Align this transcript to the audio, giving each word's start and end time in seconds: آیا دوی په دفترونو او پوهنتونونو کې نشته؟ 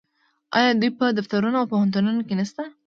آیا 0.57 0.71
دوی 0.81 0.91
په 0.99 1.05
دفترونو 1.17 1.57
او 1.61 1.69
پوهنتونونو 1.71 2.21
کې 2.27 2.33
نشته؟ 2.39 2.63